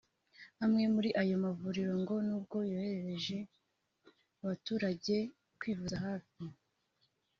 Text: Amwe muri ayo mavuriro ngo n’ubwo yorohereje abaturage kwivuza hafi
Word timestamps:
Amwe 0.63 0.83
muri 0.93 1.09
ayo 1.21 1.35
mavuriro 1.45 1.93
ngo 2.01 2.15
n’ubwo 2.27 2.57
yorohereje 2.71 3.37
abaturage 4.43 5.15
kwivuza 5.59 5.95
hafi 6.05 6.37